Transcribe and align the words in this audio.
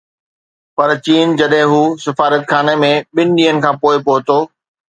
پرچين 0.77 1.35
جڏهن 1.41 1.69
هو 1.73 1.81
سفارتخاني 2.05 2.75
۾ 2.87 2.91
ٻن 3.15 3.39
ڏينهن 3.41 3.63
کان 3.67 3.73
پوءِ 3.87 3.95
پهتو 4.11 4.39